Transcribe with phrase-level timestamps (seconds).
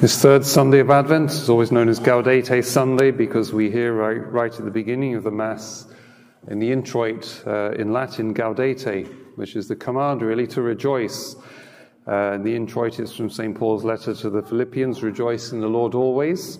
[0.00, 4.32] This third Sunday of Advent is always known as Gaudete Sunday because we hear right,
[4.32, 5.86] right at the beginning of the Mass
[6.48, 11.36] in the introit uh, in Latin, Gaudete, which is the command really to rejoice.
[12.06, 13.54] Uh, the introit is from St.
[13.54, 16.58] Paul's letter to the Philippians, rejoice in the Lord always.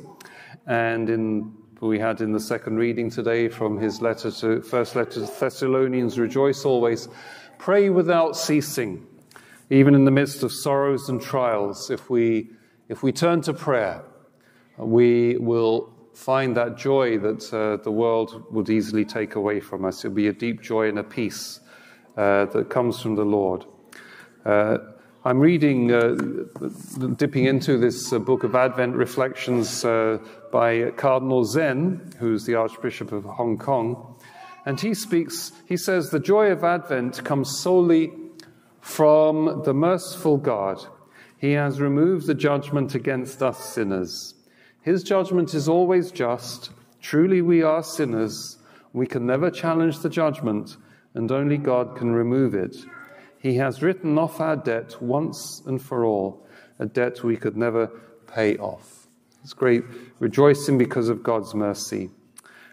[0.66, 5.26] And in, we had in the second reading today from his letter to, first letter
[5.26, 7.08] to Thessalonians, rejoice always,
[7.56, 9.06] pray without ceasing,
[9.70, 11.90] even in the midst of sorrows and trials.
[11.90, 12.50] If we
[12.90, 14.02] if we turn to prayer,
[14.76, 20.04] we will find that joy that uh, the world would easily take away from us.
[20.04, 21.60] It'll be a deep joy and a peace
[22.16, 23.64] uh, that comes from the Lord.
[24.44, 24.78] Uh,
[25.24, 26.16] I'm reading, uh,
[27.14, 30.18] dipping into this uh, book of Advent reflections uh,
[30.50, 34.16] by Cardinal Zen, who's the Archbishop of Hong Kong.
[34.66, 38.12] And he speaks, he says, the joy of Advent comes solely
[38.80, 40.84] from the merciful God
[41.40, 44.34] he has removed the judgment against us sinners.
[44.82, 46.70] His judgment is always just.
[47.00, 48.58] Truly, we are sinners.
[48.92, 50.76] We can never challenge the judgment,
[51.14, 52.76] and only God can remove it.
[53.38, 56.46] He has written off our debt once and for all,
[56.78, 57.86] a debt we could never
[58.26, 59.06] pay off.
[59.42, 59.84] It's great
[60.18, 62.10] rejoicing because of God's mercy.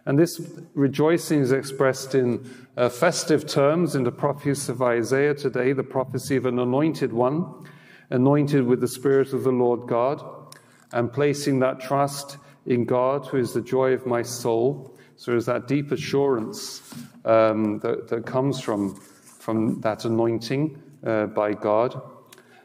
[0.06, 0.42] And this
[0.74, 6.36] rejoicing is expressed in uh, festive terms in the prophecy of Isaiah today, the prophecy
[6.36, 7.66] of an anointed one
[8.10, 10.24] anointed with the Spirit of the Lord God,
[10.92, 14.96] and placing that trust in God, who is the joy of my soul.
[15.16, 16.82] So there's that deep assurance
[17.26, 22.02] um, that, that, comes from, from that anointing uh, by God.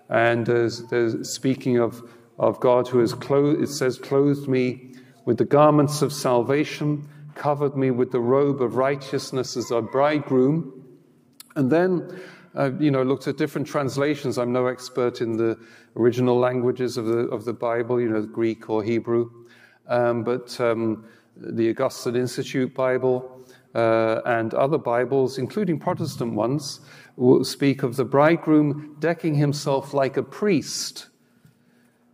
[0.09, 2.03] And there's, there's speaking of,
[2.39, 7.77] of God who has clothed, it says, clothed me with the garments of salvation, covered
[7.77, 10.85] me with the robe of righteousness as a bridegroom.
[11.57, 12.21] And then
[12.57, 14.39] uh, you know, looked at different translations.
[14.39, 15.59] I'm no expert in the
[15.97, 19.31] original languages of the, of the Bible, you know, Greek or Hebrew.
[19.89, 21.05] Um, but um,
[21.37, 26.81] the Augustine Institute Bible uh, and other Bibles, including Protestant ones,
[27.17, 31.09] will speak of the bridegroom decking himself like a priest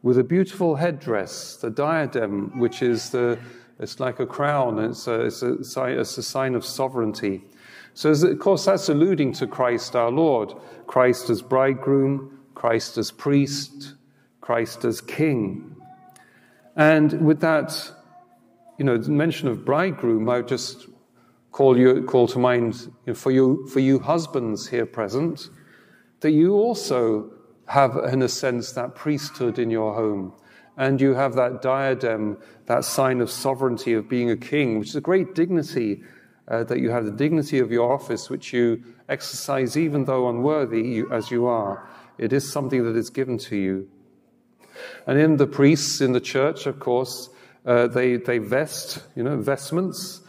[0.03, 3.39] with a beautiful headdress, the diadem, which is the,
[3.79, 7.43] it's like a crown, it's a, it's a, it's a sign of sovereignty.
[7.95, 10.55] So, of course, that's alluding to Christ our Lord
[10.87, 13.95] Christ as bridegroom, Christ as priest,
[14.41, 15.77] Christ as king.
[16.77, 17.93] And with that,
[18.79, 20.87] you know, mention of bridegroom, I would just
[21.51, 25.51] call you call to mind you know, for you for you husbands here present
[26.21, 27.31] that you also
[27.67, 30.33] have, in a sense, that priesthood in your home.
[30.79, 34.97] And you have that diadem, that sign of sovereignty of being a king, which is
[34.97, 36.05] a great dignity
[36.47, 40.83] uh, that you have the dignity of your office, which you exercise even though unworthy
[40.83, 41.89] you, as you are.
[42.17, 43.89] It is something that is given to you.
[45.07, 47.29] And in the priests in the church, of course,
[47.67, 50.21] uh, they, they vest, you know, vestments,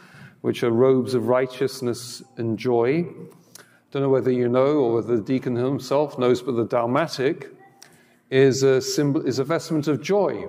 [0.41, 3.03] which are robes of righteousness and joy.
[3.91, 7.49] Don't know whether you know or whether the deacon himself knows, but the dalmatic
[8.29, 10.47] is a symbol, is a vestment of joy.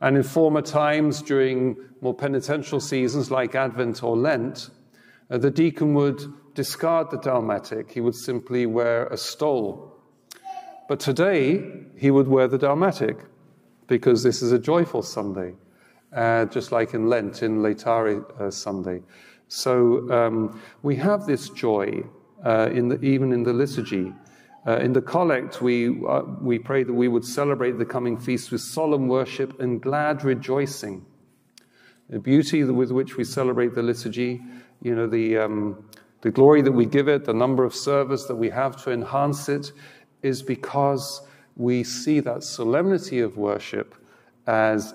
[0.00, 4.70] And in former times, during more penitential seasons like Advent or Lent,
[5.30, 6.22] uh, the deacon would
[6.54, 7.90] discard the dalmatic.
[7.90, 9.92] He would simply wear a stole.
[10.88, 11.64] But today,
[11.96, 13.18] he would wear the dalmatic
[13.86, 15.54] because this is a joyful Sunday,
[16.12, 19.02] uh, just like in Lent, in Laetare uh, Sunday.
[19.48, 22.04] So um, we have this joy
[22.44, 24.12] uh, in the, even in the liturgy.
[24.66, 28.50] Uh, in the collect, we, uh, we pray that we would celebrate the coming feast
[28.50, 31.06] with solemn worship and glad rejoicing.
[32.10, 34.42] The beauty with which we celebrate the liturgy,
[34.82, 35.84] you know, the, um,
[36.22, 39.48] the glory that we give it, the number of servers that we have to enhance
[39.48, 39.70] it,
[40.22, 41.22] is because
[41.56, 43.94] we see that solemnity of worship
[44.48, 44.94] as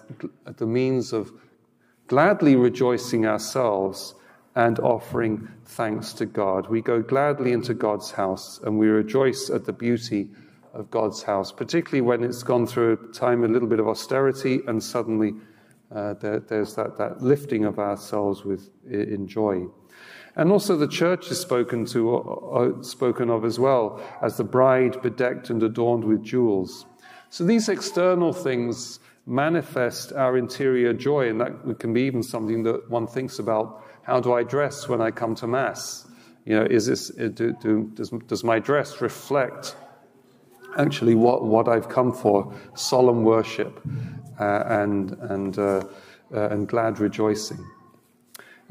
[0.57, 1.31] the means of
[2.07, 4.15] gladly rejoicing ourselves
[4.55, 6.67] and offering thanks to God.
[6.67, 10.29] We go gladly into God's house and we rejoice at the beauty
[10.73, 14.61] of God's house, particularly when it's gone through a time, a little bit of austerity,
[14.67, 15.33] and suddenly
[15.93, 19.65] uh, there, there's that, that lifting of ourselves with, in joy.
[20.35, 25.01] And also the church is spoken to, uh, spoken of as well as the bride
[25.01, 26.85] bedecked and adorned with jewels.
[27.29, 32.89] So these external things manifest our interior joy, and that can be even something that
[32.89, 36.07] one thinks about how do I dress when I come to Mass?
[36.45, 39.75] You know, is this, uh, do, do, does, does my dress reflect
[40.77, 43.79] actually what, what I've come for solemn worship
[44.39, 45.83] uh, and, and, uh,
[46.33, 47.63] uh, and glad rejoicing?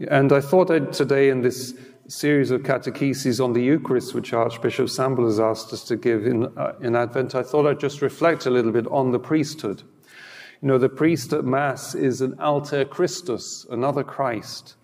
[0.09, 1.75] And I thought I'd, today in this
[2.09, 6.47] series of catecheses on the Eucharist, which Archbishop Sample has asked us to give in,
[6.59, 9.83] uh, in Advent, I thought I'd just reflect a little bit on the priesthood.
[10.61, 14.75] You know, the priest at Mass is an alter Christus, another Christ.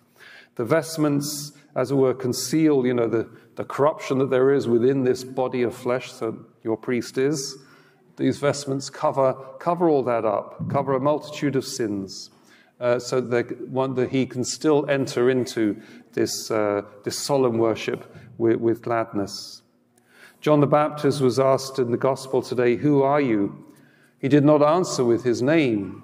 [0.57, 5.03] The vestments, as it were, conceal, you know, the, the corruption that there is within
[5.03, 7.57] this body of flesh that your priest is.
[8.17, 12.31] These vestments cover, cover all that up, cover a multitude of sins,
[12.79, 15.79] uh, so that, one, that he can still enter into
[16.13, 19.61] this, uh, this solemn worship with, with gladness.
[20.41, 23.63] John the Baptist was asked in the gospel today, Who are you?
[24.19, 26.03] He did not answer with his name.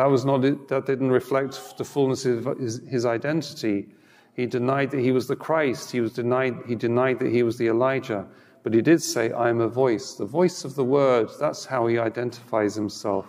[0.00, 3.86] That, was not, that didn't reflect the fullness of his, his identity.
[4.32, 5.92] He denied that he was the Christ.
[5.92, 8.26] He, was denied, he denied that he was the Elijah.
[8.62, 11.28] But he did say, I am a voice, the voice of the word.
[11.38, 13.26] That's how he identifies himself.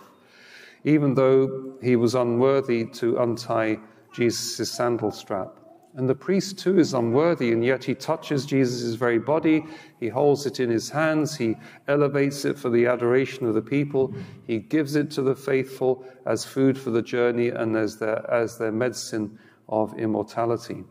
[0.84, 3.78] Even though he was unworthy to untie
[4.14, 5.54] Jesus' sandal strap.
[5.94, 9.66] And the priest too is unworthy, and yet he touches Jesus' very body.
[10.00, 11.36] He holds it in his hands.
[11.36, 11.56] He
[11.86, 14.14] elevates it for the adoration of the people.
[14.46, 18.56] He gives it to the faithful as food for the journey and as their, as
[18.56, 20.84] their medicine of immortality.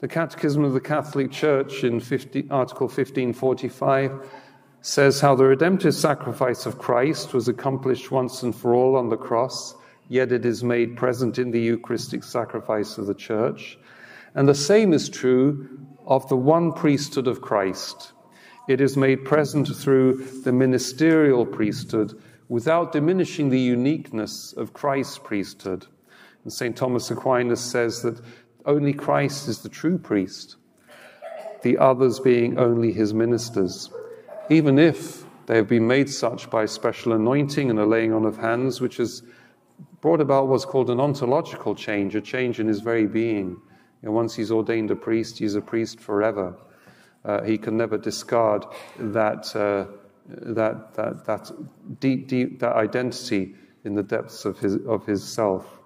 [0.00, 4.26] The Catechism of the Catholic Church in 50, Article 1545
[4.80, 9.16] says how the redemptive sacrifice of Christ was accomplished once and for all on the
[9.16, 9.74] cross,
[10.08, 13.78] yet it is made present in the Eucharistic sacrifice of the Church
[14.36, 15.68] and the same is true
[16.06, 18.12] of the one priesthood of Christ.
[18.68, 25.86] It is made present through the ministerial priesthood without diminishing the uniqueness of Christ's priesthood.
[26.44, 26.76] And St.
[26.76, 28.20] Thomas Aquinas says that
[28.66, 30.56] only Christ is the true priest,
[31.62, 33.90] the others being only his ministers,
[34.50, 38.36] even if they have been made such by special anointing and a laying on of
[38.36, 39.22] hands, which has
[40.00, 43.56] brought about what's called an ontological change, a change in his very being.
[44.06, 46.54] And once he's ordained a priest, he's a priest forever.
[47.24, 48.64] Uh, he can never discard
[49.00, 49.86] that, uh,
[50.28, 51.50] that, that, that,
[51.98, 55.80] deep, deep, that identity in the depths of his, of his self.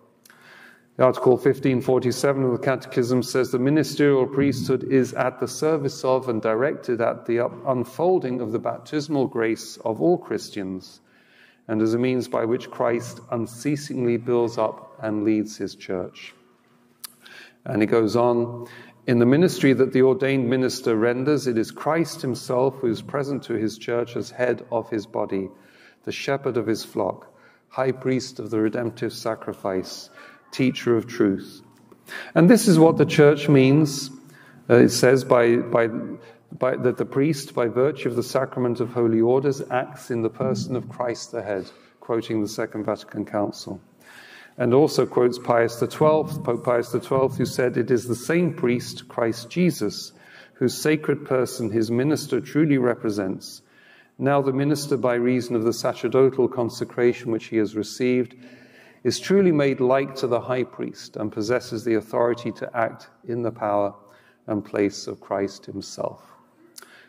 [0.99, 6.43] Article 1547 of the Catechism says the ministerial priesthood is at the service of and
[6.43, 11.01] directed at the unfolding of the baptismal grace of all Christians,
[11.69, 16.35] and as a means by which Christ unceasingly builds up and leads his church.
[17.65, 18.67] And he goes on
[19.07, 23.43] In the ministry that the ordained minister renders, it is Christ himself who is present
[23.45, 25.49] to his church as head of his body,
[26.05, 27.33] the shepherd of his flock,
[27.69, 30.11] high priest of the redemptive sacrifice,
[30.53, 31.63] teacher of truth.
[32.35, 34.11] And this is what the church means.
[34.69, 35.89] Uh, it says by, by,
[36.53, 40.31] by, that the priest, by virtue of the sacrament of holy orders, acts in the
[40.31, 41.71] person of Christ the head,
[42.01, 43.81] quoting the Second Vatican Council
[44.61, 49.09] and also quotes Pius XII, Pope Pius XII, who said, It is the same priest,
[49.09, 50.13] Christ Jesus,
[50.53, 53.63] whose sacred person his minister truly represents.
[54.19, 58.35] Now, the minister, by reason of the sacerdotal consecration which he has received,
[59.03, 63.41] is truly made like to the high priest and possesses the authority to act in
[63.41, 63.95] the power
[64.47, 66.35] and place of Christ himself.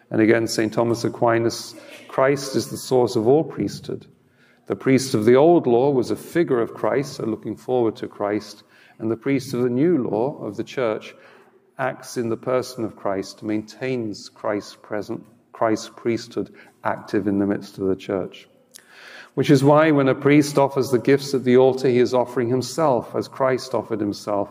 [0.09, 0.71] And again, St.
[0.71, 1.75] Thomas Aquinas
[2.07, 4.07] Christ is the source of all priesthood.
[4.67, 8.07] The priest of the old law was a figure of Christ, so looking forward to
[8.07, 8.63] Christ,
[8.99, 11.15] and the priest of the new law of the church
[11.79, 16.53] acts in the person of Christ, maintains Christ's present, Christ's priesthood
[16.83, 18.47] active in the midst of the church.
[19.33, 22.49] Which is why when a priest offers the gifts at the altar, he is offering
[22.49, 24.49] himself as Christ offered himself.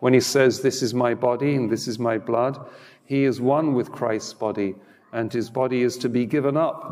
[0.00, 2.58] When he says, This is my body and this is my blood,
[3.04, 4.74] he is one with Christ's body,
[5.12, 6.90] and his body is to be given up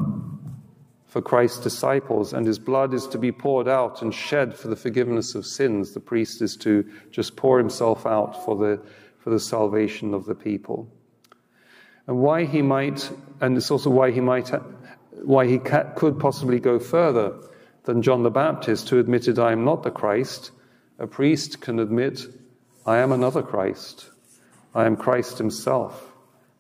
[1.11, 4.77] for Christ's disciples, and his blood is to be poured out and shed for the
[4.77, 5.93] forgiveness of sins.
[5.93, 8.81] The priest is to just pour himself out for the,
[9.19, 10.89] for the salvation of the people.
[12.07, 14.53] And why he might, and it's also why he might,
[15.25, 17.37] why he could possibly go further
[17.85, 20.53] than John the Baptist, who admitted, I am not the Christ.
[21.01, 22.25] A priest can admit,
[22.87, 24.09] I am another Christ.
[24.77, 26.13] I am Christ himself,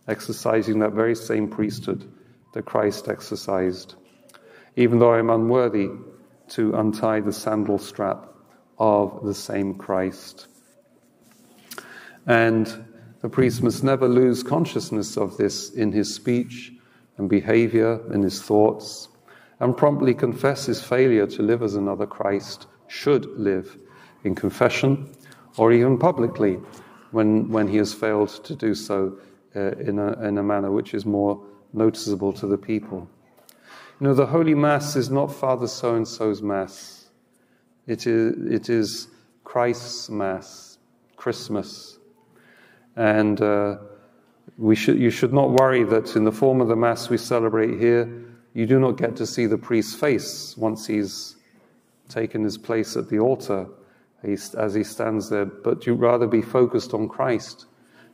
[0.09, 2.13] exercising that very same priesthood
[2.53, 3.95] that Christ exercised
[4.77, 5.91] even though I am unworthy
[6.51, 8.27] to untie the sandal strap
[8.79, 10.47] of the same Christ.
[12.27, 12.85] And
[13.21, 16.73] the priest must never lose consciousness of this in his speech
[17.19, 19.09] and behavior, in his thoughts,
[19.61, 23.77] and promptly confess his failure to live as another Christ should live
[24.25, 25.15] in confession
[25.57, 26.59] or even publicly
[27.11, 29.19] when, when he has failed to do so
[29.55, 33.09] uh, in, a, in a manner which is more noticeable to the people.
[34.01, 37.11] You know, the Holy Mass is not Father so and so's Mass,
[37.87, 39.09] it is, it is
[39.45, 40.79] Christ's Mass,
[41.17, 41.99] Christmas.
[42.97, 43.77] And uh,
[44.57, 47.79] we should, you should not worry that in the form of the Mass we celebrate
[47.79, 48.11] here,
[48.55, 51.37] you do not get to see the priest's face once he's
[52.09, 53.69] taken his place at the altar
[54.23, 57.67] as he stands there, but you rather be focused on Christ.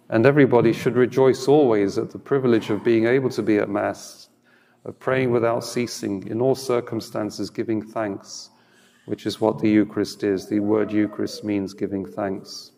[0.08, 4.28] And everybody should rejoice always at the privilege of being able to be at Mass,
[4.86, 8.50] of praying without ceasing, in all circumstances giving thanks,
[9.06, 10.48] which is what the Eucharist is.
[10.48, 12.70] The word Eucharist means giving thanks.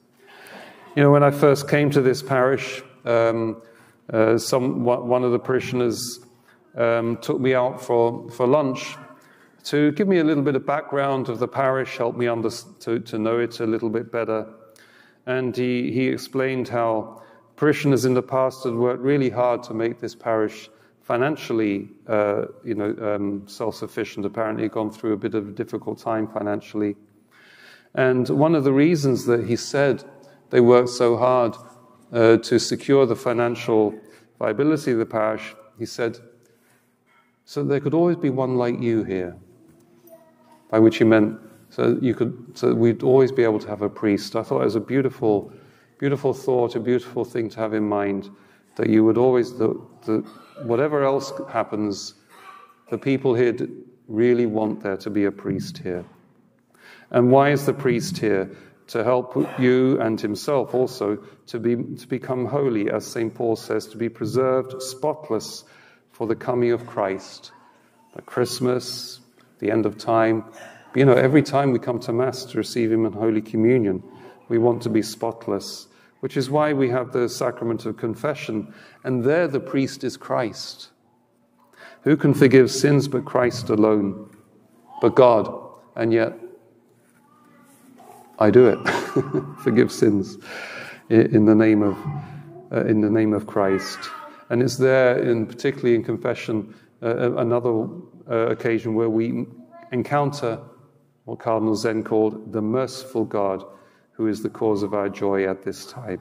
[0.96, 3.62] You know, when I first came to this parish, um,
[4.10, 6.20] uh, some, one of the parishioners
[6.76, 8.96] um, took me out for, for lunch
[9.64, 12.48] to give me a little bit of background of the parish, help me under,
[12.80, 14.46] to, to know it a little bit better.
[15.26, 17.22] And he, he explained how
[17.56, 20.70] parishioners in the past had worked really hard to make this parish
[21.08, 24.26] financially, uh, you know, um, self-sufficient.
[24.26, 26.96] Apparently, gone through a bit of a difficult time financially.
[27.94, 30.04] And one of the reasons that he said
[30.50, 31.56] they worked so hard
[32.12, 33.94] uh, to secure the financial
[34.38, 36.18] viability of the parish, he said,
[37.46, 39.34] so there could always be one like you here
[40.70, 43.88] by which he meant so you could so we'd always be able to have a
[43.88, 44.36] priest.
[44.36, 45.50] I thought it was a beautiful,
[45.98, 48.28] beautiful thought, a beautiful thing to have in mind
[48.78, 50.24] that you would always the, the
[50.62, 52.14] whatever else happens,
[52.90, 53.54] the people here
[54.06, 56.04] really want there to be a priest here.
[57.10, 58.50] And why is the priest here?
[58.88, 61.16] To help you and himself also
[61.48, 63.34] to be to become holy, as St.
[63.34, 65.64] Paul says, to be preserved spotless
[66.10, 67.52] for the coming of Christ.
[68.16, 69.20] At Christmas,
[69.58, 70.44] the end of time.
[70.94, 74.02] You know, every time we come to Mass to receive Him in Holy Communion,
[74.48, 75.87] we want to be spotless,
[76.20, 78.74] which is why we have the sacrament of confession.
[79.04, 80.90] And there the priest is Christ.
[82.02, 84.36] Who can forgive sins but Christ alone?
[85.00, 85.52] But God.
[85.96, 86.32] And yet,
[88.38, 88.88] I do it.
[89.62, 90.38] forgive sins
[91.08, 91.96] in the name of,
[92.72, 93.98] uh, in the name of Christ.
[94.50, 97.86] And it's there, in, particularly in confession, uh, another
[98.30, 99.46] uh, occasion where we
[99.92, 100.60] encounter
[101.24, 103.64] what Cardinal Zen called the merciful God,
[104.18, 106.20] who is the cause of our joy at this time.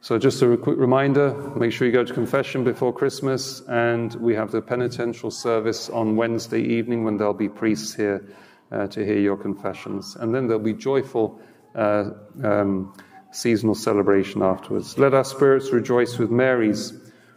[0.00, 4.34] So, just a quick reminder make sure you go to confession before Christmas, and we
[4.34, 8.26] have the penitential service on Wednesday evening when there'll be priests here
[8.72, 10.16] uh, to hear your confessions.
[10.16, 11.38] And then there'll be joyful
[11.74, 12.10] uh,
[12.42, 12.94] um,
[13.30, 14.98] seasonal celebration afterwards.
[14.98, 16.94] Let our spirits rejoice with Mary's,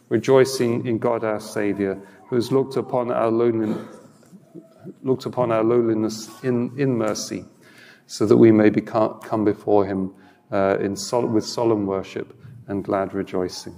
[0.09, 2.01] rejoicing in God our Saviour
[2.33, 3.77] who has looked upon our loneliness,
[5.03, 7.45] looked upon our lowliness in, in mercy,
[8.07, 10.13] so that we may come before him
[10.51, 12.35] uh, in sol- with solemn worship
[12.67, 13.75] and glad rejoicing.